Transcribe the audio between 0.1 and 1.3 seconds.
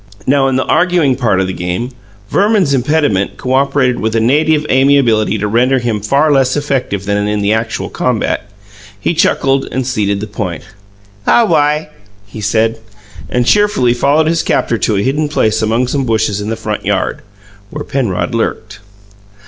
Now, in the arguing